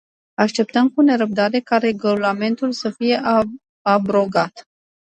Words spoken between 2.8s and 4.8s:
fie abrogat.